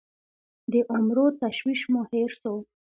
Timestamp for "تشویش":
1.41-1.81